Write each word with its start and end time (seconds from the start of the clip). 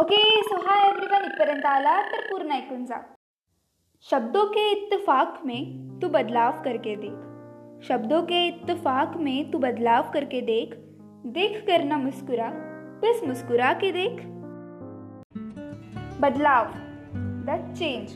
Okay 0.00 0.42
so 0.42 0.56
hi 0.56 0.88
everyone 0.88 1.24
इथपर्यंत 1.24 1.66
आला 1.66 2.02
तर 2.02 2.20
पूर्ण 2.20 2.50
ऐकून 2.50 2.84
जा. 2.84 2.96
शब्दों 4.10 4.44
के 4.46 4.70
इत्तेफाक 4.70 5.40
में 5.44 5.88
तू 6.02 6.08
बदलाव 6.08 6.62
करके 6.62 6.96
देख. 6.96 7.14
शब्दों 7.88 8.22
के 8.22 8.46
इत्तेफाक 8.46 9.16
में 9.16 9.50
तू 9.50 9.58
बदलाव 9.58 10.10
करके 10.14 10.40
देख. 10.40 10.74
देख 11.26 11.64
कर 11.66 11.84
ना 11.84 11.96
मुस्कुरा 11.96 12.50
बस 13.02 13.20
मुस्कुरा 13.24 13.72
के 13.72 13.92
देख. 13.92 14.20
बदलाव 16.20 16.72
द 17.48 17.74
चेंज 17.78 18.14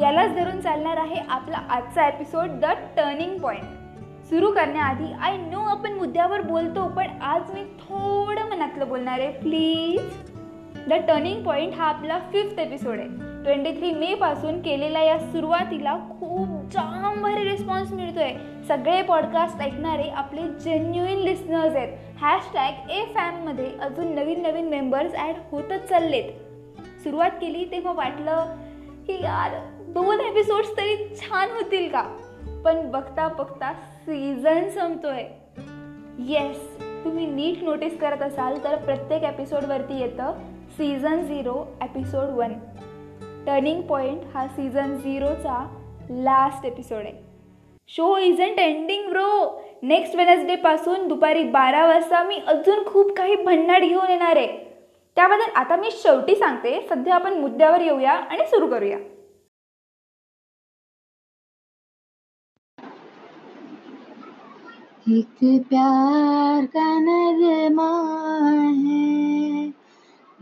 यालाच 0.00 0.30
धरून 0.30 0.60
चालणार 0.60 0.96
आहे 0.96 1.20
आपला 1.28 1.58
आजचा 1.58 2.06
एपिसोड 2.08 2.60
द 2.60 2.64
टर्निंग 2.96 3.38
पॉइंट 3.40 3.73
सुरू 4.34 4.50
करण्याआधी 4.50 5.12
आय 5.12 5.36
नो 5.36 5.58
आपण 5.60 5.92
मुद्द्यावर 5.92 6.40
बोलतो 6.40 6.88
पण 6.88 7.06
आज 7.22 7.50
मी 7.54 7.64
थोडं 7.64 8.48
मनातलं 8.50 8.88
बोलणार 8.88 9.18
आहे. 9.20 9.30
प्लीज 9.30 10.32
द 10.88 10.92
टर्निंग 10.92 11.44
पॉईंट 11.44 11.74
हा 11.74 11.84
आपला 11.84 12.18
फिफ्थ 12.18 12.60
एपिसोड 12.60 12.98
आहे. 12.98 13.08
ट्वेंटी 13.44 13.72
थ्री 13.72 13.90
मे 13.90 14.14
पासून 14.14 14.62
केलेल्या 14.62 15.02
या 15.02 15.18
सुरुवातीला 15.18 15.96
खूप 15.96 16.48
जाम 16.72 17.22
भारी 17.22 17.48
रिस्पॉन्स 17.48 17.92
मिळतोय. 17.92 18.32
सगळे 18.68 19.02
पॉडकास्ट 19.02 19.62
ऐकणारे 19.62 20.08
आपले 20.10 20.42
जेन्युइन 20.42 21.18
लिस्नर्स 21.18 21.76
आहेत. 21.76 21.92
हॅशटॅग 22.20 22.90
ए 22.90 23.04
फॅममध्ये 23.04 23.70
अजून 23.82 24.14
नवीन 24.14 24.42
नवीन 24.42 24.68
मेंबर्स 24.68 25.14
ॲड 25.14 25.34
होतच 25.50 25.88
चाललेत. 25.88 26.24
सुरुवात 27.02 27.30
केली 27.30 27.64
तेव्हा 27.64 27.92
वाटलं 27.92 28.56
की 29.06 29.12
यार 29.12 29.58
दोन 29.88 30.20
एपिसोड्स 30.20 30.76
तरी 30.76 31.14
छान 31.16 31.50
होतील 31.50 31.88
का? 31.88 32.02
पण 32.64 32.90
बघता 32.90 33.28
बघता 33.28 33.72
सीझन 34.04 34.68
संपतोय. 34.68 35.22
येस 36.18 36.78
तुम्ही 37.04 37.26
नीट 37.26 37.62
नोटीस 37.62 37.98
करत 37.98 38.22
असाल 38.22 38.64
तर 38.64 38.76
प्रत्येक 38.76 39.22
एपिसोडवरती 39.22 40.00
येतं 40.00 40.32
season 40.70 41.20
zero 41.20 41.76
episode 41.82 42.28
one 42.30 42.52
turning 43.46 43.82
point 43.82 44.20
हा 44.34 44.46
सीझन 44.48 44.96
झिरोचा 44.96 45.76
लास्ट 46.10 46.66
एपिसोड 46.66 46.98
आहे. 46.98 47.12
Show 47.88 48.18
isn't 48.18 48.58
ending 48.58 49.08
bro 49.08 49.62
next 49.82 50.16
वेनसडेपासून 50.16 51.08
दुपारी 51.08 51.44
बारा 51.44 51.86
वाजता 51.86 52.22
मी 52.22 52.40
अजून 52.46 52.84
खूप 52.86 53.12
काही 53.16 53.36
भन्नाट 53.36 53.82
घेऊन 53.82 54.10
येणार 54.10 54.36
आहे. 54.36 54.48
त्याबद्दल 55.16 55.50
आता 55.54 55.76
मी 55.76 55.90
शेवटी 55.90 56.34
सांगते 56.34 56.86
सध्या 56.90 57.14
आपण 57.14 57.32
मुद्द्यावर 57.32 57.80
येऊया 57.80 58.12
आणि 58.12 58.46
सुरू 58.46 58.66
करूया. 58.66 58.98
एक 65.08 65.64
प्यार 65.68 66.66
का 66.66 66.98
नगमा 66.98 67.88
है, 68.66 69.68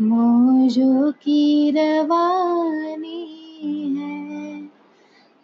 मौजों 0.01 1.13
की 1.13 1.71
रवानी 1.71 3.25
है। 3.97 4.59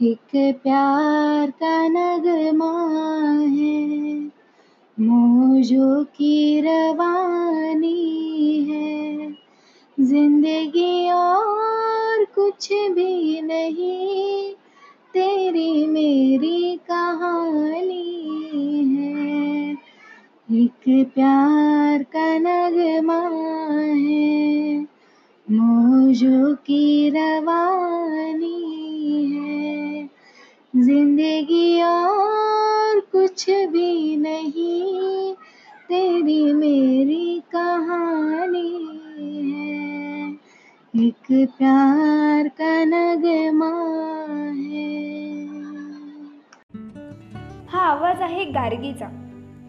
एक 0.02 0.56
प्यार 0.62 1.50
का 1.50 1.88
नगमा 1.88 2.72
है, 3.38 4.20
मौजों 5.00 6.04
की 6.04 6.60
रवानी 6.60 7.94
है। 8.70 9.32
ज़िंदगी 10.00 11.10
और 11.10 12.24
कुछ 12.24 12.68
भी 12.72 13.42
नहीं 13.42 13.97
प्यार 21.18 22.02
का 22.02 22.38
नगमा 22.38 23.26
है 23.90 24.80
मौजों 25.50 26.54
की 26.54 27.10
रवानी 27.10 28.60
है। 29.26 30.10
ज़िंदगी 30.76 31.82
और 31.82 33.00
कुछ 33.00 33.50
भी 33.50 34.16
नहीं, 34.16 35.34
तेरी 35.88 36.52
मेरी 36.52 37.42
कहानी 37.52 39.00
है। 39.18 40.32
एक 41.06 41.48
प्यार 41.58 42.48
का 42.48 42.84
नगमा 42.84 43.74
है। 44.52 45.06
हा, 47.66 47.80
आवाज़ 47.80 48.18
आहे 48.18 48.44
गार्गीचा. 48.44 49.10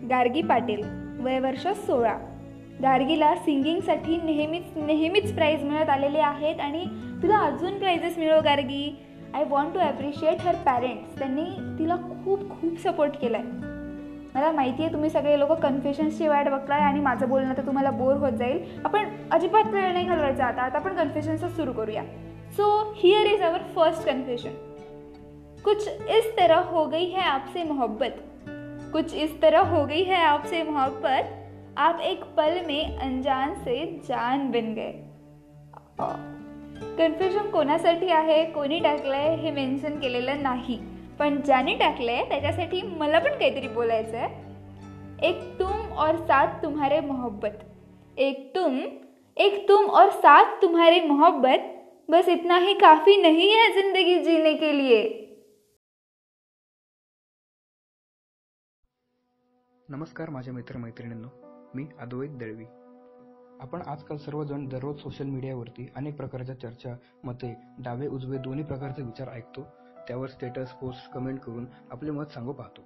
गार्गी 0.04 0.44
पाटील. 0.44 1.09
वय 1.20 1.40
वर्ष 1.40 1.68
सोळा. 1.78 2.18
गार्गीला 2.82 3.34
सिंगिंगसाठी 3.36 4.18
नेहमीच 4.24 4.78
नेहमीच 4.78 5.34
प्राईज 5.36 5.64
मिळत 5.64 5.90
आलेले 5.90 6.20
आहेत 6.20 6.60
आणि 6.62 6.84
तुला 7.22 7.38
अजून 7.46 7.78
प्राइजेस 7.80 8.18
मिळो 8.18 8.40
Gargi. 8.44 8.90
I 9.34 9.44
want 9.50 9.74
to 9.74 9.80
appreciate 9.80 10.42
her 10.42 10.56
parents 10.66 11.18
त्यांनी 11.20 11.44
तिला 11.80 11.96
खूप 12.24 12.50
खूप 12.52 12.78
सपोर्ट 12.84 13.16
केला 13.22 13.38
आहे 13.38 13.68
मला 14.34 14.52
माहिती 14.52 14.84
आहे 14.84 14.92
तुम्ही 14.94 15.10
सगळे 15.10 15.38
लोक 15.40 15.52
कन्फ्युशन्सची 15.62 16.28
वाट 16.28 16.48
बघताय 16.50 16.82
आणि 16.82 17.00
माझं 17.00 17.30
बोलणं 17.30 17.58
तर 17.58 17.66
तुम्हाला 17.66 17.92
बोर 17.92 18.16
होत 18.16 18.32
जाईल. 18.32 18.64
आपण 18.86 19.06
अजिबात 19.32 19.70
वेळ 19.74 19.92
नाही 19.94 20.06
घालवायचा 20.06 20.46
आता. 20.46 20.62
आता 20.62 20.78
आपण 20.78 20.96
कन्फ्युशन्सच 20.96 21.56
सुरू 21.56 21.74
करूया. 21.74 22.04
So 22.58 22.94
here 22.98 23.26
is 23.26 23.42
our 23.44 23.62
first 23.76 24.06
confusion 24.06 24.54
कुछ 25.66 25.88
इस 25.88 26.32
तरह 26.38 26.70
हो 26.72 26.86
गई 26.88 27.06
है 27.06 27.22
आपसे 27.22 27.64
मोहब्बत. 27.64 28.22
कुछ 28.94 29.14
इस 29.16 29.42
तरह 29.42 29.60
हो 29.60 29.86
गई 29.86 30.04
है 30.04 30.24
आपसे 30.26 30.64
मोहब्बत 30.64 31.36
आप 31.78 32.00
एक 32.02 32.24
पल 32.38 32.60
में 32.68 32.98
अनजान 32.98 33.54
से 33.56 33.86
जान 34.08 34.48
बन 34.52 34.74
गए। 34.74 34.94
कन्फ्युजन 36.98 37.50
कोणासाठी 37.50 38.10
आहे, 38.10 38.44
कोणी 38.46 38.80
टाकलंय 38.80 39.36
हे 39.36 39.52
मेन्शन 39.52 40.00
केलेलं 40.00 40.42
नाही. 40.44 40.80
पण 41.20 41.42
ज्याने 41.42 41.74
टाकलंय, 41.76 42.24
त्याच्यासाठी 42.24 42.82
मला 42.98 43.20
पण 43.20 43.38
काहीतरी 43.40 43.68
बोलायचं 43.68 44.18
आहे 44.18 45.28
एक 45.30 45.42
तुम 45.60 45.98
और 45.98 46.16
साथ 46.16 46.62
तुम्हारे 46.64 47.00
मोहब्बत. 47.02 47.64
एक 48.18 48.52
तुम 48.56 48.80
एक 49.38 49.68
तुम 49.68 49.86
और 49.86 50.10
साथ 50.10 50.62
तुम्हारे 50.62 51.00
मोहब्बत. 51.02 51.76
बस 52.10 52.30
इतना 52.30 52.58
ही 52.58 52.74
काफ़ी 52.74 53.16
नहीं 53.22 53.52
है 53.52 53.72
ज़िंदगी 53.74 54.20
जीने 54.20 54.54
के 54.54 54.78
लिए। 54.78 55.02
नमस्कार 59.90 60.30
माझ्या 60.30 60.54
मित्रमैत्रिणींनो. 60.54 61.28
मी 61.76 61.88
अद्वैत 62.00 62.30
दळवी. 62.30 62.66
आपण 63.62 63.82
आजकाल 63.82 64.18
सर्वजण 64.18 64.68
दररोज 64.68 64.98
सोशल 64.98 65.24
मीडियावरती 65.24 65.92
अनेक 65.96 66.18
प्रकारच्या 66.18 66.60
चर्चा 66.60 66.96
मते 67.24 67.58
डावे 67.80 68.08
उजवे 68.08 68.38
दोन्ही 68.38 68.64
प्रकारचे 68.64 69.02
विचार 69.02 69.28
ऐकतो. 69.28 69.62
त्यावर 70.08 70.28
स्टेटस 70.28 70.72
पोस्ट 70.72 71.12
कमेंट 71.12 71.40
करून 71.40 71.66
आपले 71.92 72.12
मत 72.12 72.26
सांगू 72.26 72.54
पाहतो. 72.54 72.82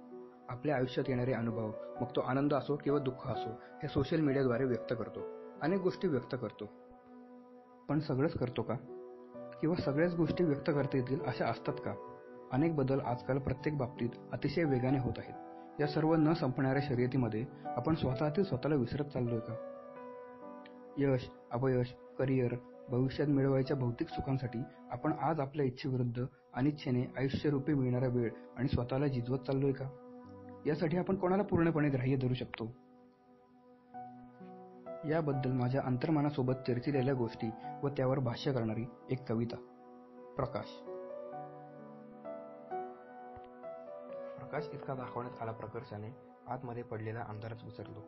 आपल्या 0.48 0.76
आयुष्यात 0.76 1.10
येणारे 1.10 1.32
अनुभव 1.32 1.66
मग 2.00 2.06
तो 2.16 2.20
आनंद 2.20 2.54
असो 2.54 2.76
किंवा 2.76 2.98
दुःख 2.98 3.28
असो 3.28 3.50
हे 3.82 3.88
सोशल 3.88 4.20
मीडियाद्वारे 4.20 4.64
व्यक्त 4.64 4.94
करतो. 4.98 5.20
अनेक 5.62 5.80
गोष्टी 5.80 6.08
व्यक्त 6.08 6.36
करतो. 6.40 6.64
पण 7.88 8.00
सगळंच 8.00 8.32
करतो 8.32 8.62
का? 8.62 8.74
किंवा 9.60 9.82
सगळ्याच 9.82 10.14
गोष्टी 10.14 10.44
व्यक्त 10.44 10.70
करता 10.70 10.96
येतील 10.96 11.20
अशा 11.20 11.46
असतात 11.46 11.74
का? 11.74 11.94
अनेक 12.52 12.76
बदल 12.76 13.00
आजकाल 13.00 13.38
प्रत्येक 13.38 13.78
बाबतीत 13.78 14.10
अतिशय 14.32 14.64
वेगाने 14.64 14.98
होत 14.98 15.12
आहेत. 15.18 15.34
या 15.80 15.86
सर्व 15.86 16.14
न 16.14 16.32
संपणाऱ्या 16.32 16.82
शर्यतीमध्ये 16.82 17.44
आपण 17.64 17.94
स्वतःतील 17.94 18.44
स्वतःला 18.44 18.74
विसरत 18.74 19.04
चाललोय 19.04 19.38
का? 19.38 19.54
यश 20.98 21.30
अपयश 21.52 21.94
करिअर 22.18 22.54
भविष्यात 22.88 23.28
मिळवायच्या 23.28 23.76
भौतिक 23.76 24.08
सुखांसाठी 24.08 24.58
आपण 24.90 25.12
आज 25.12 25.40
आपल्या 25.40 25.66
इच्छेविरुद्ध 25.66 26.26
अनिच्छेने 26.54 27.02
आयुष्यरूपी 27.16 27.74
मिळणारा 27.74 28.06
वेळ 28.06 28.30
आणि 28.56 28.68
स्वतःला 28.68 29.06
जिजवत 29.06 29.38
चाललोय 29.38 29.72
का? 29.72 29.88
यासाठी 30.66 30.96
आपण 30.96 31.16
कोणाला 31.16 31.42
पूर्णपणे 31.42 31.88
ग्राह्य 31.88 32.16
धरू 32.16 32.34
शकतो? 32.34 32.64
याबद्दल 35.08 35.52
माझ्या 35.52 35.82
अंतर्मनासोबत 35.84 36.54
चर्चिलेल्या 36.68 37.14
गोष्टी 37.14 37.50
व 37.82 37.88
त्यावर 37.88 38.18
भाष्य 38.18 38.52
करणारी 38.52 38.84
एक 39.10 39.28
कविता 39.28 39.56
प्रकाश. 40.36 40.93
प्रकाश 44.44 44.68
इतका 44.72 44.94
दाखवण्यात 44.94 45.42
आला 45.42 45.52
प्रकर्षाने 45.52 46.08
आतमध्ये 46.48 46.82
पडलेला 46.82 47.20
अंधारच 47.20 47.64
विसरलो. 47.64 48.00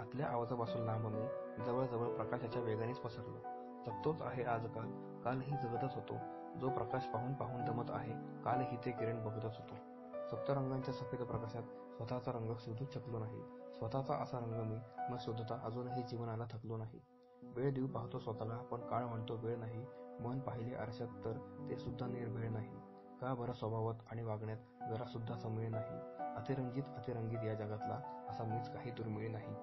आतल्या 0.00 0.26
आवाजापासून 0.26 0.82
लांब 0.82 1.06
मी 1.06 1.26
जवळजवळ 1.64 2.16
प्रकाशाच्या 2.16 2.62
वेगानेच 2.62 2.96
पसरलो. 2.96 3.38
जगतोच 3.86 4.22
आहे 4.22 4.42
आजकाल. 4.42 5.20
कालही 5.22 5.56
जगतच 5.56 5.94
होतो. 5.94 6.14
जो 6.60 6.70
प्रकाश 6.70 7.04
पाहून 7.04 7.34
पाहून 7.34 7.64
दमत 7.64 7.84
आहे 7.88 8.42
कालही 8.42 8.76
ते 8.84 8.90
किरण 8.90 9.24
बघतच 9.24 9.44
होतो. 9.44 9.74
सप्तरंगांच्या 10.30 10.94
सफेद 10.94 11.22
प्रकाशात 11.22 11.62
स्वतःचा 11.96 12.32
रंग 12.32 12.54
शोधूच 12.58 12.94
शकलो 12.94 13.18
नाही. 13.18 13.42
स्वतःचा 13.78 14.14
असा 14.14 14.38
रंग 14.38 14.70
मी 14.70 14.76
न 14.98 15.16
शोधता 15.20 15.60
अजूनही 15.64 16.02
जीवनाला 16.02 16.44
थकलो 16.50 16.76
नाही. 16.76 17.00
वेळ 17.42 17.74
देऊ 17.74 17.86
पाहतो 17.86 18.18
स्वतःला 18.18 18.56
पण 18.56 18.80
काळ 18.80 19.04
म्हणतो 19.04 19.36
वेळ 19.36 19.56
नाही. 19.56 19.86
मन 20.20 20.40
पाहिले 20.40 20.74
आरशात 20.74 21.08
तर 21.24 21.66
ते 21.70 21.76
सुद्धा 21.76 22.06
निर्भेळ 22.06 22.50
नाही. 22.50 22.72
का 23.20 23.34
बरं 23.34 23.52
स्वभावात 23.52 23.94
आणि 24.10 24.22
वागण्यात 24.22 24.58
जरा 24.90 25.04
सुद्धा 25.04 25.34
नाही? 25.48 26.24
अतिरंजित 26.36 26.82
अतिरंगित 26.96 27.44
या 27.44 27.54
जगातला 27.54 28.26
असा 28.28 28.44
मीच 28.44 28.68
काही 28.70 28.90
दुर्मिळ 28.90 29.32
नाही. 29.32 29.54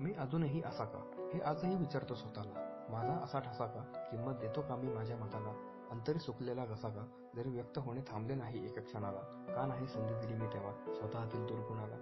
मी 0.00 0.12
अजूनही 0.12 0.62
असा 0.62 0.84
का? 0.84 1.30
हे 1.34 1.40
आजही 1.40 1.76
विचारतो 1.76 2.14
स्वतःला. 2.14 2.86
माझा 2.90 3.12
असा 3.12 3.38
ठसा 3.38 3.66
का? 3.66 3.80
किंमत 4.10 4.34
देतो 4.34 4.60
का 4.60 4.76
मी 4.76 4.92
माझ्या 4.92 5.16
मताला? 5.16 5.52
अंतरी 5.90 6.18
सुकलेला 6.18 6.66
घसा 6.66 6.88
का? 6.88 7.30
जरी 7.36 7.50
व्यक्त 7.50 7.78
होणे 7.78 8.00
थांबले 8.00 8.34
नाही 8.34 8.64
एका 8.64 8.80
क्षणाला 8.80 9.52
का 9.54 9.66
नाही 9.66 9.86
संधी 9.86 10.14
दिली 10.14 10.34
मी 10.34 10.46
तेव्हा 10.46 10.94
स्वतःतील 10.94 11.46
दुर्गुणाला 11.46 11.96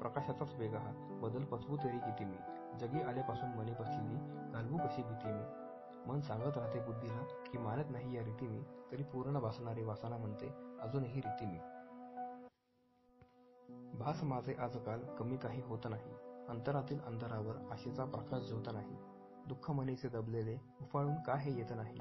प्रकाशाचाच 0.00 0.54
वेग 0.54 0.74
हा 0.74 1.18
बदल 1.22 1.44
पचवू 1.44 1.76
तरी 1.76 1.98
किती 1.98 2.24
मी? 2.24 2.36
जगी 2.80 3.02
आल्यापासून 3.02 3.48
मने 3.48 3.72
बसलेली 3.72 4.16
घालवू 4.52 4.78
कशी 4.78 5.02
भीती 5.02 5.32
मी? 5.32 5.63
मन 6.06 6.20
सांगत 6.20 6.56
राहते 6.58 6.80
बुद्धीला 6.80 7.22
की 7.46 7.58
मानत 7.58 7.90
नाही 7.90 8.16
या 8.16 8.22
रीती 8.24 8.46
मी 8.46 8.62
तरी 8.92 9.02
पूर्ण 9.02 9.40
भासणारे 9.40 9.84
वासना 9.84 10.16
म्हणते 10.16 10.48
अजूनही 10.80 11.20
रीती 11.20 11.46
मी. 11.46 11.58
भास 13.98 14.22
माझे 14.22 14.54
आजकाल 14.54 15.04
कमी 15.18 15.36
काही 15.36 15.60
होत 15.60 15.86
नाही 15.90 16.14
अंतरातील 16.48 17.00
अंधारावर 17.00 17.56
आशेचा 17.72 18.04
प्रकाश 18.04 18.42
ज्योत 18.42 18.68
नाही 18.72 18.96
दुःख 19.48 19.70
मनीचे 19.70 20.08
दबलेले 20.08 20.56
उफाळून 20.80 21.14
का 21.26 21.34
हे 21.34 21.56
येत 21.56 21.72
नाही 21.76 21.98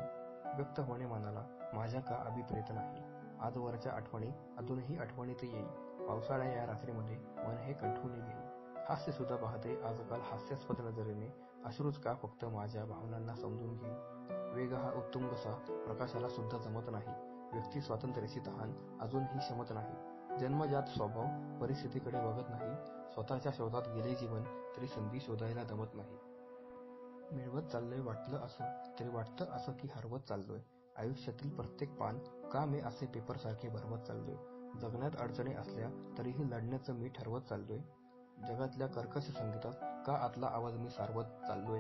व्यक्त 0.58 0.80
होणे 0.80 1.06
मनाला 1.06 1.44
माझ्या 1.74 2.02
का 2.02 2.16
अभिप्रेत 2.26 2.72
नाही 2.72 3.02
आजवरच्या 3.42 3.92
आठवणी 3.92 4.32
अजूनही 4.58 4.98
आठवणीत 4.98 5.44
येईल 5.44 5.66
पावसाळ्या 6.08 6.54
या 6.54 6.66
रात्रीमध्ये 6.66 7.16
मन 7.38 7.58
हे 7.58 7.74
कंठून 7.74 8.12
येईल. 8.12 8.43
हास्य 8.90 9.12
सुद्धा 9.12 9.36
पाहते. 9.36 9.82
आजकाल 9.82 10.20
हास्यास्पद 10.24 10.82
नजरेने 10.82 11.28
अश्रूच 11.66 11.98
का 11.98 12.14
फक्त 12.14 12.46
माझ्या 12.46 12.86
भावनांना 12.86 13.36
समजून 13.36 13.78
घेईल 13.78 13.96
वेग 14.54 14.74
हा 14.74 14.92
उत्तुंगसा 14.92 15.54
प्रकाशाला 15.70 16.30
सुद्धा 16.30 16.58
जमत 16.58 16.84
नाही. 16.92 17.08
व्यक्ती 17.54 17.82
स्वातंत्र्याची 17.82 18.40
तहान 18.40 19.00
अजूनही 19.02 19.40
शमत 19.42 19.66
नाही. 19.70 19.96
जन्मजात 20.40 20.84
स्वभाव 20.84 21.26
परिस्थितीकडे 21.62 22.20
बघत 22.20 22.50
नाही. 22.50 22.76
स्वतःच्या 23.14 23.52
शोधात 23.56 23.82
गेले 23.88 24.16
जीवन 24.16 24.44
तरी 24.78 24.88
संधी 24.88 25.20
शोधायला 25.20 25.64
दमत 25.64 25.88
नाही. 25.94 26.18
मिळवत 27.32 27.62
चाललोय 27.62 28.00
वाटलं 28.00 28.38
असं 28.38 28.64
तरी 29.00 29.10
वाटतं 29.10 29.46
असं 29.46 29.72
की 29.72 29.88
हरवत 29.96 30.20
चाललोय. 30.20 30.60
आयुष्यातील 30.98 31.50
प्रत्येक 31.50 31.96
पान 31.96 32.20
का 32.54 32.66
मी 32.66 32.80
असे 32.80 33.06
पेपर 33.06 33.38
सारखे 33.38 33.70
भरवत 33.70 34.00
चाललोय. 34.00 34.36
जगण्यात 34.80 35.12
अडचणी 35.20 35.54
असल्या 35.54 36.16
तरीही 36.18 36.52
लढण्याचं 36.52 36.94
मी 36.94 37.10
ठरवत 37.10 37.42
चाललोय. 37.42 37.80
जगातल्या 38.48 38.88
कर्कश 38.88 39.24
संगीतात 39.24 39.74
का 40.08 40.14
आतला 40.14 40.48
आवाज 40.54 40.78
मी 40.78 40.90
सारवत 40.90 41.24
चाललोय? 41.24 41.80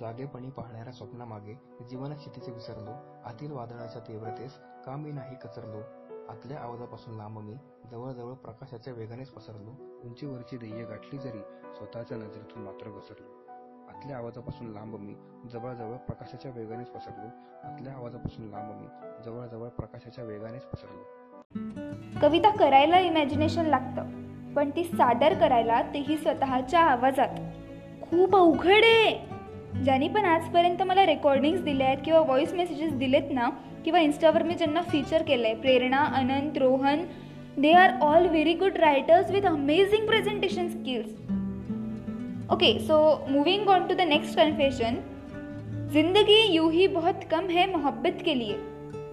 जागेपणी 0.00 0.50
पाहणाऱ्या 0.50 0.92
स्वप्नामागे 0.92 1.54
जीवन 1.90 2.14
क्षितीचे 2.14 2.52
विसरलो 2.52 2.90
आतील 3.24 3.52
वादळाच्या 3.52 4.02
तीव्रतेस 4.08 4.58
का 4.86 4.96
मी 4.96 5.12
नाही 5.12 5.36
कचरलो? 5.36 5.80
आतल्या 6.28 6.60
आवाजापासून 6.60 7.16
लांब 7.16 7.38
मी 7.38 7.54
जवळजवळ 7.90 8.32
प्रकाशाच्या 8.32 8.92
वेगानेच 8.92 9.28
पसरलो 9.28 9.70
उंचीवरची 10.04 10.56
ध्येय 10.56 10.84
गाठली 10.84 11.18
जरी 11.18 11.40
स्वतःच्या 11.74 12.16
नजरेतून 12.16 12.62
मात्र 12.62 12.90
घसरलो. 12.90 13.48
आतल्या 13.88 14.16
आवाजापासून 14.16 14.66
लांब 14.66 14.96
मी 14.96 15.14
जवळजवळ 15.52 15.96
प्रकाशाच्या 15.96 16.50
वेगानेच 16.50 16.88
पसरलो 16.88 17.26
आतल्या 17.68 17.92
आवाजापासून 17.92 18.48
लांब 18.48 18.80
मी 18.80 18.86
जवळजवळ 19.24 19.68
प्रकाशाच्या 19.68 20.24
वेगानेच 20.24 20.62
पसरलो. 20.62 21.02
कविता 22.20 22.56
करायला 22.56 22.98
इमॅजिनेशन 22.98 23.66
लागतं. 23.66 24.27
पण 24.58 24.70
ती 24.76 24.82
सादर 24.84 25.34
करायला 25.34 25.80
तेही 25.94 26.16
स्वतःच्या 26.16 26.80
आवाजात. 26.80 27.28
खूप 28.02 28.36
अवघड 28.36 28.84
आहे. 28.84 29.10
ज्यांनी 29.84 30.08
पण 30.08 30.24
आजपर्यंत 30.24 30.82
मला 30.82 31.06
रेकॉर्डिंग्स 31.06 31.60
दिल्या 31.60 31.86
आहेत 31.86 31.98
किंवा 32.04 32.20
व्हॉइस 32.20 32.52
मेसेजेस 32.52 32.92
दिलेत 32.92 33.30
ना 33.30 33.48
किंवा 33.84 34.00
इन्स्टावर 34.00 34.42
मी 34.42 34.54
ज्यांना 34.54 34.80
फीचर 34.82 35.22
केलं 35.22 35.46
आहे 35.46 35.54
Prerna 35.54 36.04
Anant 36.04 36.58
Rohan 36.58 37.02
they 37.58 37.72
are 37.72 37.90
all 38.00 38.26
very 38.26 38.54
good 38.54 38.76
writers 38.76 39.30
with 39.30 39.42
amazing 39.42 40.06
presentation 40.06 40.68
skills 40.68 41.12
okay 42.52 42.78
so 42.80 43.26
moving 43.30 43.68
on 43.68 43.86
to 43.86 43.94
the 43.94 44.00
next 44.00 44.36
confession 44.36 44.94
जिंदगी 45.92 46.40
यूं 46.54 46.70
ही 46.72 46.86
बहुत 46.86 47.14
कम 47.30 47.48
है 47.48 47.66
मोहब्बत 47.66 48.24
के 48.26 48.38
लिए. 48.38 48.54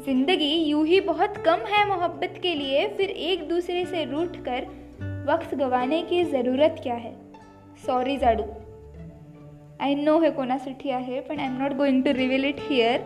जिंदगी 0.05 0.53
यूं 0.69 0.85
ही 0.85 0.99
बहुत 0.99 1.37
कम 1.45 1.59
है 1.67 1.83
मोहब्बत 1.85 2.39
के 2.43 2.57
लिए 2.59 2.87
फिर 2.87 3.09
एक 3.09 3.47
दूसरे 3.49 3.85
से 3.85 4.03
रूठ 4.05 4.37
कर 4.45 4.59
वक्त 5.25 5.55
गवाने 5.55 6.01
की 6.01 6.23
ज़रूरत 6.23 6.69
क्या 6.83 6.95
है? 6.95 7.11
सॉरी 7.85 8.17
जाडू 8.17 8.43
आय 9.79 9.93
नो 9.93 10.19
हे 10.19 10.31
कोणासाठी 10.31 10.89
आहे 10.89 11.19
पण 11.21 11.39
I 11.39 11.45
am 11.45 11.57
not 11.57 11.71
going 11.71 12.01
to 12.01 12.13
reveal 12.13 12.43
it 12.43 12.55
here 12.59 13.01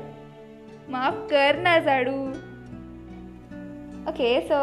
माफ 0.89 1.13
कर 1.31 1.55
ना 1.55 1.79
जाडू 1.79 2.31
ओके 4.09 4.41
सो 4.41 4.53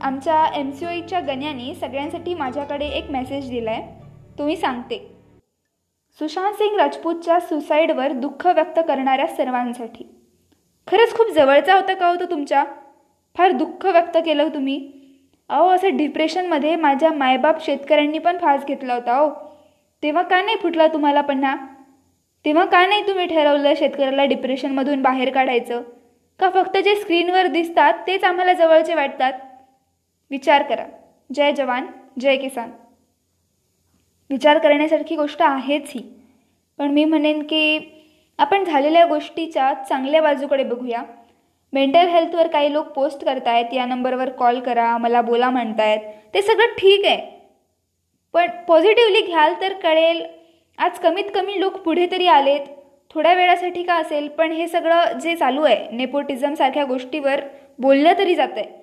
आमच्या 0.00 0.44
एम 0.54 0.70
सी 0.70 0.86
ओईच्या 0.86 1.20
गण्यानी 1.20 1.74
सगळ्यांसाठी 1.74 2.34
माझ्याकडे 2.34 2.86
एक 2.86 3.10
मेसेज 3.10 3.50
दिला 3.50 3.70
आहे 3.70 4.02
तुम्ही 4.38 4.56
सांगते. 4.56 5.14
सुशांत 6.18 6.54
सिंग 6.54 6.76
राजपूतच्या 6.76 7.40
सुसाईडवर 7.40 8.12
दुःख 8.12 8.46
व्यक्त 8.46 8.80
करणाऱ्या 8.88 9.26
सर्वांसाठी. 9.26 10.04
खरंच 10.86 11.14
खूप 11.14 11.26
जवळचा 11.34 11.74
होता 11.74 11.94
का 11.94 12.08
होतं 12.08 12.24
तुमच्या? 12.24 12.64
फार 13.36 13.50
दुःख 13.50 13.86
व्यक्त 13.86 14.18
केलं 14.24 14.42
हो 14.42 14.48
तुम्ही. 14.48 14.92
अहो 15.48 15.68
असं 15.68 15.96
डिप्रेशनमध्ये 15.96 16.76
माझ्या 16.76 17.12
मायबाप 17.12 17.64
शेतकऱ्यांनी 17.64 18.18
पण 18.18 18.38
फास 18.38 18.64
घेतला 18.66 18.94
होता 18.94 19.18
अहो. 19.18 19.30
तेव्हा 20.02 20.22
का 20.22 20.42
नाही 20.42 20.56
फुटला 20.56 20.86
तुम्हाला 20.86 21.20
पन्हा? 21.20 21.56
तेव्हा 22.44 22.64
का 22.64 22.86
नाही 22.86 23.06
तुम्ही 23.06 23.26
ठरवलं 23.26 23.72
शेतकऱ्याला 23.76 24.24
डिप्रेशनमधून 24.24 25.02
बाहेर 25.02 25.32
काढायचं? 25.32 25.82
का 26.40 26.50
फक्त 26.50 26.76
जे 26.76 26.96
स्क्रीनवर 26.96 27.46
दिसतात 27.46 27.94
तेच 28.06 28.24
आम्हाला 28.24 28.52
जवळचे 28.52 28.94
वाटतात? 28.94 29.32
विचार 30.30 30.62
करा. 30.62 30.84
जय 31.34 31.52
जवान 31.52 31.86
जय 32.20 32.36
किसान. 32.36 32.70
विचार 34.30 34.58
करण्यासारखी 34.58 35.16
गोष्ट 35.16 35.42
आहेच 35.42 35.90
ही. 35.94 36.14
पण 36.78 36.90
मी 36.90 37.04
म्हणेन 37.04 37.42
की 37.42 37.80
आपण 38.38 38.64
झालेल्या 38.64 39.06
गोष्टीच्या 39.06 39.74
चांगल्या 39.88 40.22
बाजूकडे 40.22 40.64
बघूया. 40.64 41.02
मेंटल 41.72 42.08
हेल्थवर 42.08 42.46
काही 42.48 42.72
लोक 42.72 42.86
पोस्ट 42.94 43.24
करतायत 43.24 43.72
या 43.74 43.84
नंबरवर 43.86 44.28
कॉल 44.38 44.60
करा 44.60 44.96
मला 44.98 45.20
बोला 45.22 45.50
म्हणतायत. 45.50 46.00
ते 46.34 46.42
सगळं 46.42 46.74
ठीक 46.78 47.04
आहे. 47.06 47.16
पण 48.34 48.50
पॉझिटिव्हली 48.68 49.20
घ्याल 49.26 49.54
तर 49.60 49.72
कळेल. 49.82 50.24
आज 50.78 50.98
कमीत 51.02 51.30
कमी 51.34 51.60
लोक 51.60 51.76
पुढे 51.84 52.06
तरी 52.10 52.26
आलेत. 52.28 52.66
थोड्या 53.14 53.34
वेळासाठी 53.34 53.82
का 53.82 53.94
असेल? 54.00 54.28
पण 54.28 54.52
हे 54.52 54.66
सगळं 54.68 55.18
जे 55.20 55.36
चालू 55.36 55.62
आहे 55.64 55.96
नेपोटिझमसारख्या 55.96 56.84
गोष्टीवर 56.84 57.40
बोललं 57.78 58.18
तरी 58.18 58.34
जात 58.34 58.56
आहे 58.56 58.76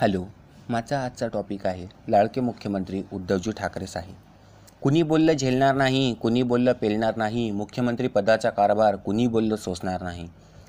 हॅलो 0.00 0.24
माझा 0.70 0.98
आजचा 1.00 1.26
टॉपिक 1.32 1.66
आहे 1.66 1.86
लाडके 2.10 2.40
मुख्यमंत्री 2.40 3.02
उद्धवजी 3.12 3.50
ठाकरे 3.58 3.86
साहेब. 3.86 4.14
कुणी 4.82 5.02
बोललं 5.02 5.32
झेलणार 5.32 5.74
नाही 5.74 6.12
कुणी 6.14 6.42
बोललं 6.42 6.72
पेलणार 6.72 7.16
नाही 7.16 7.50
मुख्यमंत्री 7.50 8.08
पदाचा 8.08 8.50
कारभार 8.50 8.96
कुणी 8.96 9.26
बोललं 9.26 9.56
सोसणार 9.56 10.02
नाही. 10.02 10.26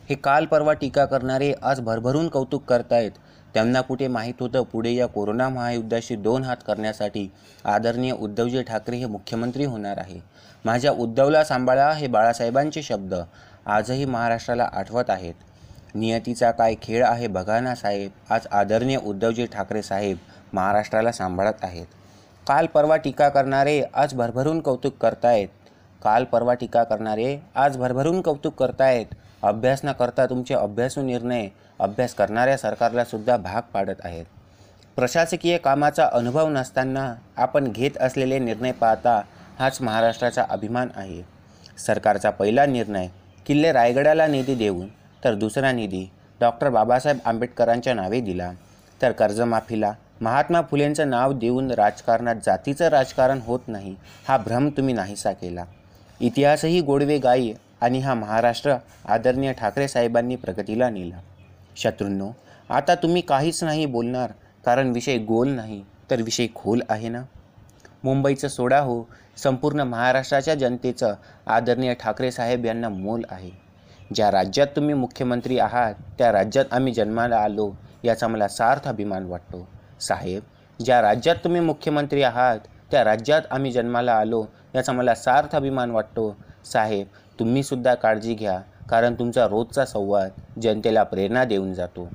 हे 0.10 0.15
काल 0.15 0.46
परवा 0.46 0.74
टीका 0.74 1.05
करणारे 1.05 1.51
आज 1.62 1.79
भरभरून 1.79 2.27
कौतुक 2.27 2.63
करतायत. 2.63 3.12
त्यांना 3.53 3.82
कुठे 3.82 4.08
माहीत 4.08 4.34
होतं? 4.39 4.63
पुढे 4.63 4.91
या 4.93 5.08
कोरोना 5.08 5.48
महायुद्धाशी 5.50 6.15
दोन 6.15 6.43
हात 6.43 6.58
करण्यासाठी 6.67 7.27
आदरणीय 7.65 8.12
उद्धवजी 8.12 8.62
ठाकरे 8.63 8.98
हे 8.98 9.05
मुख्यमंत्री 9.05 9.65
होणार 9.65 9.98
आहे. 9.98 10.20
माझ्या 10.65 10.91
उद्धवला 10.91 11.43
सांभाळा 11.43 11.91
हे 11.91 12.08
बाळासाहेबांचे 12.08 12.82
शब्द 12.82 13.15
आजही 13.65 14.05
महाराष्ट्राला 14.05 14.70
आठवत 14.74 15.10
आहेत. 15.10 15.34
नियतीचा 15.96 16.51
काय 16.51 16.75
खेळ 16.82 17.03
आहे 17.05 17.27
बघा 17.27 17.60
ना 17.60 17.75
साहेब. 17.75 18.12
आज 18.29 18.48
आदरणीय 18.51 18.98
उद्धवजी 18.98 19.46
ठाकरे 19.46 19.82
साहेब 19.82 20.17
महाराष्ट्राला 20.53 21.12
सांभाळत 21.12 21.63
आहेत. 21.63 21.86
काल 22.47 22.65
परवा 22.65 22.95
टीका 22.97 23.27
करणारे 23.29 23.81
आज 23.93 24.13
भरभरून 24.13 24.59
कौतुक 24.59 24.97
करतायत. 24.97 25.47
काल 26.03 26.23
परवा 26.23 26.53
टीका 26.53 26.83
करणारे 26.83 27.38
आज 27.55 27.77
भरभरून 27.77 28.21
कौतुक 28.21 28.53
करतायत. 28.53 29.05
अभ्यास 29.43 29.81
न 29.83 29.91
करता 29.91 30.25
तुमचे 30.25 30.53
अभ्यासू 30.53 31.01
निर्णय 31.01 31.47
अभ्यास 31.79 32.13
करणाऱ्या 32.13 32.57
सरकारला 32.57 33.03
सुद्धा 33.05 33.38
भाग 33.38 33.62
पाडत 33.73 34.01
आहेत. 34.03 34.25
प्रशासकीय 34.95 35.57
कामाचा 35.57 36.09
अनुभव 36.13 36.50
नसताना 36.50 37.13
आपण 37.38 37.71
घेत 37.71 37.97
असलेले 38.01 38.39
निर्णय 38.39 38.71
पाहता 38.71 39.21
हाच 39.59 39.81
महाराष्ट्राचा 39.81 40.45
अभिमान 40.50 40.89
आहे. 40.95 41.21
सरकारचा 41.77 42.29
पहिला 42.29 42.65
निर्णय 42.65 43.07
किल्ले 43.45 43.71
रायगडाला 43.71 44.27
निधी 44.27 44.55
देऊन 44.55 44.88
तर 45.23 45.33
दुसरा 45.33 45.71
निधी 45.71 46.05
डॉक्टर 46.41 46.69
बाबासाहेब 46.69 47.19
आंबेडकरांच्या 47.25 47.93
नावे 47.93 48.19
दिला 48.21 48.51
तर 49.01 49.12
कर्जमाफीला 49.12 49.91
महात्मा 50.23 50.61
फुलेंचं 50.61 51.09
नाव 51.09 51.31
देऊन 51.33 51.71
राजकारणात 51.71 52.35
जातीचं 52.45 52.87
राजकारण 52.89 53.39
होत 53.45 53.59
नाही 53.67 53.95
हा 54.27 54.37
भ्रम 54.37 54.69
तुम्ही 54.69 54.93
नाहीसा 54.93 55.31
केला. 55.31 55.63
इतिहासही 56.19 56.79
गोडवे 56.81 57.17
गाई 57.17 57.51
आणि 57.81 57.99
हा 57.99 58.13
महाराष्ट्र 58.13 58.75
आदरणीय 59.05 59.53
ठाकरे 59.53 59.87
साहेबांनी 59.87 60.35
प्रगतीला 60.35 60.89
नेला. 60.89 61.19
शत्रूंनो 61.75 62.29
आता 62.69 62.95
तुम्ही 62.95 63.21
काहीच 63.21 63.63
नाही 63.63 63.85
बोलणार 63.85 64.31
कारण 64.65 64.91
विषय 64.91 65.17
गोल 65.17 65.49
नाही 65.49 65.81
तर 66.11 66.21
विषय 66.21 66.47
खोल 66.55 66.81
आहे 66.89 67.09
ना? 67.09 67.23
मुंबईचं 68.03 68.47
सोडा 68.47 68.79
हो 68.79 69.03
संपूर्ण 69.37 69.81
महाराष्ट्राच्या 69.81 70.55
जनतेचं 70.55 71.13
आदरणीय 71.47 71.93
ठाकरे 71.93 72.31
साहेब 72.31 72.65
यांना 72.65 72.89
मोल 72.89 73.23
आहे. 73.29 73.51
ज्या 74.15 74.31
राज्यात 74.31 74.67
तुम्ही 74.75 74.95
मुख्यमंत्री 74.95 75.59
आहात 75.59 75.93
त्या 76.17 76.31
राज्यात 76.31 76.73
आम्ही 76.73 76.93
जन्माला 76.93 77.37
आलो 77.37 77.71
याचा 78.03 78.27
मला 78.27 78.47
सार्थ 78.47 78.87
अभिमान 78.87 79.25
वाटतो. 79.25 79.67
साहेब 80.01 80.43
ज्या 80.79 81.01
राज्यात 81.01 81.35
तुम्ही 81.43 81.62
मुख्यमंत्री 81.62 82.23
आहात 82.23 82.59
त्या 82.91 83.03
राज्यात 83.03 83.41
आम्ही 83.51 83.71
जन्माला 83.71 84.13
आलो 84.13 84.45
याचा 84.75 84.91
मला 84.91 85.15
सार्थ 85.15 85.55
अभिमान 85.55 85.91
वाटतो. 85.91 86.35
साहेब 86.65 87.07
तुम्हीसुद्धा 87.39 87.93
काळजी 87.95 88.33
घ्या 88.33 88.59
कारण 88.89 89.13
तुमचा 89.13 89.47
रोजचा 89.47 89.85
संवाद 89.85 90.59
जनतेला 90.62 91.03
प्रेरणा 91.03 91.43
देऊन 91.43 91.73
जातो. 91.73 92.09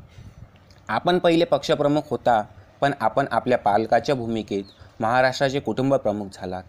आपण 0.89 1.19
पहिले 1.19 1.45
पक्षप्रमुख 1.45 2.03
होता 2.11 2.43
पण 2.81 2.93
आपण 3.01 3.27
आपल्या 3.31 3.59
पालकाच्या 3.59 4.15
भूमिकेत 4.15 4.65
महाराष्ट्राचे 5.01 5.61
कुटुंब 5.61 5.95
प्रमुख 5.95 6.27
झालात. 6.33 6.63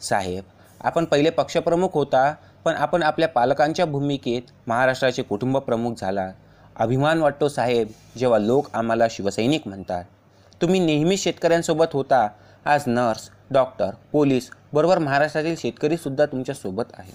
साहेब 0.00 0.44
आपण 0.80 1.04
पहिले 1.04 1.30
पक्षप्रमुख 1.30 1.88
होता 1.94 2.34
पण 2.64 2.74
आपण 2.74 3.02
आपल्या 3.02 3.28
पालकांच्या 3.28 3.86
भूमिकेत 3.86 4.42
महाराष्ट्राचे 4.66 5.22
कुटुंब 5.22 5.58
प्रमुख 5.58 5.94
झाला. 5.96 6.30
अभिमान 6.76 7.22
वाटतो 7.22 7.48
साहेब 7.48 7.88
जेव्हा 8.18 8.38
लोक 8.38 8.66
आम्हाला 8.74 9.06
शिवसैनिक 9.10 9.68
म्हणतात. 9.68 10.04
तुम्ही 10.62 10.80
नेहमी 10.80 11.16
शेतकऱ्यांसोबत 11.16 11.84
होता. 11.92 12.28
आज 12.64 12.82
नर्स 12.86 13.30
डॉक्टर 13.50 13.90
पोलीस 14.12 14.50
बरोबर 14.72 14.98
महाराष्ट्रातील 14.98 15.54
शेतकरीसुद्धा 15.56 16.26
तुमच्यासोबत 16.26 16.84
आहे. 16.98 17.12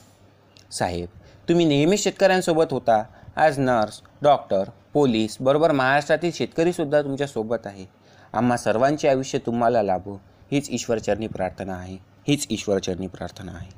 साहेब 0.72 1.08
तुम्ही 1.50 1.66
नेहमी 1.66 1.98
शेतकऱ्यांसोबत 1.98 2.64
होता. 2.72 3.04
आज 3.36 3.60
नर्स 3.60 4.02
डॉक्टर 4.22 4.64
पोलीस 4.94 5.38
बरोबर 5.40 5.72
महाराष्ट्रातील 5.72 6.32
शेतकरीसुद्धा 6.34 7.02
तुमच्यासोबत 7.02 7.58
आहे. 7.66 7.86
आम्हा 8.34 8.58
सर्वांचे 8.58 9.08
आयुष्य 9.08 9.40
तुम्हाला 9.40 9.84
लाभो. 9.84 10.22
हीच 10.52 10.68
ईश्वरचरणी 10.72 11.28
प्रार्थना 11.28 11.74
आहे. 11.74 11.98
हीच 12.28 12.48
ईश्वरचरणी 12.50 13.08
प्रार्थना 13.08 13.52
आहे. 13.52 13.72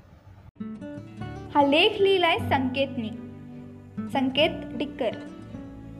हा 1.55 1.61
लेख 1.61 2.01
लिहिलाय 2.01 2.37
संकेतनी. 2.37 3.09
संकेत 4.13 4.49
डिक्कर 4.63 5.09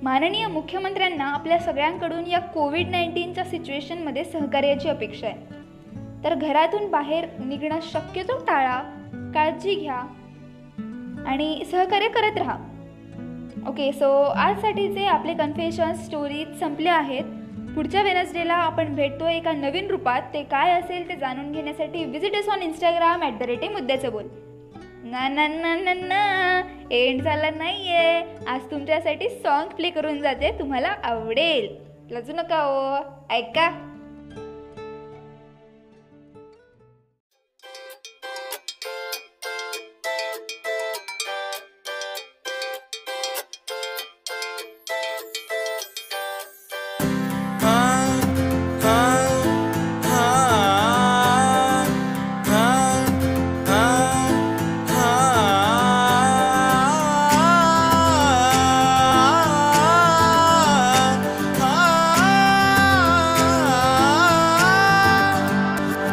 माननीय 0.04 0.48
मुख्यमंत्र्यांना 0.48 1.26
आपल्या 1.26 1.58
सगळ्यांकडून 1.60 2.26
या 2.28 2.40
कोविड 2.54 2.90
नाईन्टीनच्या 2.90 3.44
सिच्युएशनमध्ये 3.44 4.24
सहकार्याची 4.24 4.90
अपेक्षा 4.90 5.28
आहे. 5.28 5.62
तर 6.24 6.34
घरातून 6.36 6.90
बाहेर 6.92 7.26
निघणं 7.40 7.80
शक्यतो 7.84 8.38
टाळा 8.48 8.78
काळजी 9.34 9.76
घ्या 9.76 9.96
आणि 11.28 11.64
सहकार्य 11.72 12.08
करत 12.08 12.38
राहा. 12.38 12.58
ओके 13.68 13.92
सो 13.92 14.12
आजसाठीचे 14.24 15.06
आपले 15.06 15.34
कन्फेशन 15.34 15.94
स्टोरीज 15.94 16.60
संपले 16.60 16.90
आहेत 16.90 17.24
पुढच्या 17.76 18.02
वेनसडेला 18.02 18.54
आपण 18.54 18.96
भेटतो 18.96 19.28
एका 19.28 19.52
नवीन 19.52 19.90
रूपात. 19.92 20.22
ते 20.34 20.44
काय 20.44 20.80
असेल 20.80 21.10
ते 21.10 21.16
जाणून 21.16 21.52
घेण्यासाठी 21.52 22.06
visit 22.06 22.36
us 22.36 22.50
on 22.50 22.62
Instagram 22.62 23.24
at 23.24 23.40
the 23.40 23.44
rate 23.44 23.64
मुद्द्याचं 23.72 24.12
बोल. 24.12 24.28
ना 25.06 25.28
ना 25.30 25.48
ना 25.48 25.76
ना 25.76 25.94
ना. 25.94 26.62
एंड 26.92 27.22
झाला 27.22 27.50
नाही 27.50 27.94
आहे 27.94 28.46
आज 28.48 28.72
तुमच्यासाठी 28.72 29.30
सॉन्ग 29.30 29.70
प्ले 29.70 29.90
करून 29.90 30.20
जाते. 30.20 30.60
तुम्हाला 30.60 30.88
आवडेल. 31.04 31.76
लजू 32.12 32.34
नका 32.34 32.58
हो. 32.58 33.04
ऐका. 33.30 33.90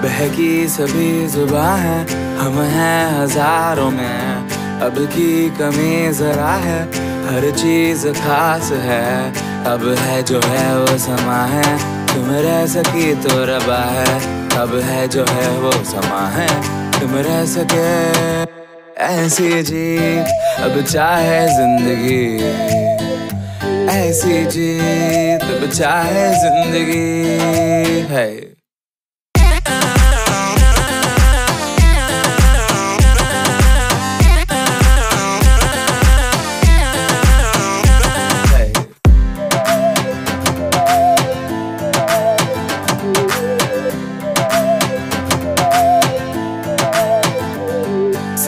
बहकी 0.03 0.69
सभी 0.69 1.27
जुबा 1.27 1.75
है, 1.75 1.99
हम 2.37 2.61
हैं 2.63 3.23
हज़ारों 3.23 3.91
में। 3.91 4.51
अब 4.81 4.95
की 4.99 5.51
कमी 5.51 6.13
जरा 6.13 6.53
है, 6.57 6.83
हर 7.27 7.51
चीज़ 7.51 8.07
खास 8.09 8.73
है। 8.73 9.33
अब 9.65 9.95
है 9.99 10.23
जो 10.23 10.41
है 10.45 10.79
वो 10.79 10.99
समा 10.99 11.45
है, 11.45 11.79
तुम 12.07 12.31
रह 12.31 12.67
सकी 12.67 13.15
तो 13.15 13.45
रबा 13.45 13.83
है। 13.91 14.15
अब 14.59 14.75
है 14.75 15.09
जो 15.09 15.25
है 15.25 15.59
वो 15.59 15.73
समा 15.73 16.27
है, 16.29 16.49
तुम 17.01 17.17
रह 17.17 17.45
सके। 17.45 17.91
ऐसी 19.05 19.63
जीत, 19.63 20.27
अब 20.61 20.83
चाहे 20.83 21.47
ज़िंदगी। 21.47 22.37
ऐसी 23.89 24.45
जीत 24.47 25.71
चाहे 25.73 26.29
ज़िंदगी। 26.35 28.15
है। 28.15 28.50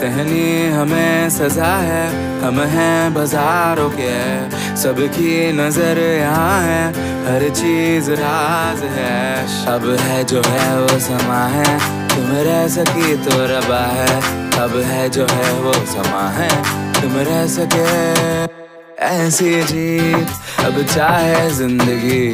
सहनी 0.03 0.67
हमें 0.67 1.29
सजा 1.29 1.75
है, 1.79 2.05
हम 2.39 2.59
हैं 2.69 3.13
बाजारों 3.13 3.89
के, 3.89 4.15
सबकी 4.77 5.35
नज़र 5.53 5.99
यहाँ 5.99 6.59
है, 6.61 6.81
हर 7.25 7.47
चीज़ 7.51 8.09
राज 8.11 8.83
है। 8.95 9.13
अब 9.67 9.85
है 9.99 10.23
जो 10.23 10.41
है 10.47 10.65
वो 10.79 10.99
समा 10.99 11.39
है, 11.47 11.77
तुम 12.09 12.35
रह 12.47 12.67
सकी 12.67 13.15
तो 13.23 13.37
रबा 13.47 13.79
है। 13.91 14.17
अब 14.59 14.75
है 14.87 15.09
जो 15.09 15.27
है 15.31 15.53
वो 15.61 15.73
समा 15.93 16.27
है, 16.31 16.49
तुम 17.01 17.17
रह 17.21 17.45
सके। 17.49 17.87
ऐसी 19.05 19.51
जीत 19.63 20.65
अब 20.65 20.81
चाहे 20.85 21.49
ज़िंदगी, 21.51 22.25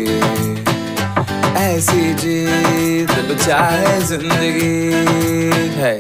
ऐसी 1.59 2.13
जीत 2.15 3.11
अब 3.11 3.37
चाहे 3.37 3.99
ज़िंदगी, 4.07 4.73
है। 5.77 5.97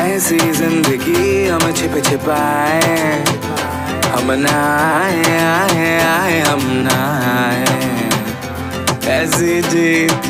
ऐसी 0.00 0.38
ज़िंदगी 0.52 1.46
हम 1.48 1.72
छिप 1.72 1.94
छिपाए। 2.04 3.24
हम 4.12 4.30
ना 4.40 4.54
आए 5.00 5.36
आए 5.38 5.90
आए 6.00 6.38
हम 6.40 6.62
ना 6.86 6.96
आए 7.40 7.74
ऐसी 9.16 9.60
जीत 9.68 10.24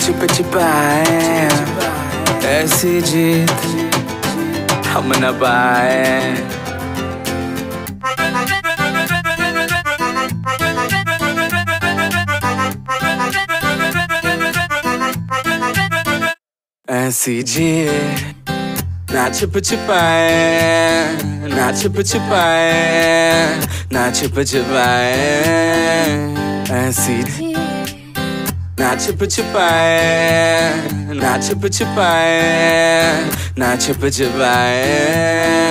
छिप 0.00 0.20
छिपाए। 0.34 1.48
ऐसी 2.54 3.00
जीत 3.10 3.58
हम 4.86 5.12
न 5.16 5.32
पाए 5.42 6.53
ऐसी 17.24 17.42
जीत 17.48 18.50
ना 19.12 19.24
छिप 19.32 19.56
छिपाए 19.64 20.28
ना 21.48 21.70
छिप 21.72 21.96
छिपाए 22.04 22.68
ना 23.92 24.02
छिप 24.12 24.40
छिपाए 24.44 25.16
ऐसी 26.84 27.16
ना 28.80 28.94
छिप 29.00 29.24
छिपाए 29.24 30.04
ना 31.16 31.36
छिप 31.40 31.66
छिपाए 31.72 32.34
ना 33.58 33.74
छिप 33.76 34.08
छिपाए 34.12 35.64